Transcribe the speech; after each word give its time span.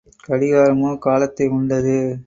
கடிகாரமோ 0.27 0.97
காலத்தை 0.97 1.47
உண்டது. 1.47 1.97